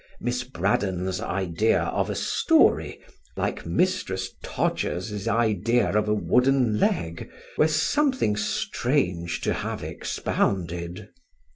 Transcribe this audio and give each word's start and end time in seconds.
Miss 0.19 0.43
Braddon's 0.43 1.21
idea 1.21 1.83
of 1.83 2.09
a 2.09 2.15
story, 2.15 3.01
like 3.37 3.65
Mrs. 3.65 4.29
Todgers's 4.43 5.27
idea 5.27 5.91
of 5.95 6.07
a 6.09 6.13
wooden 6.15 6.79
leg, 6.79 7.29
were 7.55 7.67
something 7.67 8.35
strange 8.35 9.41
to 9.41 9.53
have 9.53 9.83
expounded. 9.83 11.09